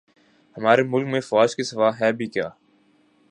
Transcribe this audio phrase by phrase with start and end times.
[0.57, 2.49] ہمارے ملک میں فوج کے سوا ھے بھی کیا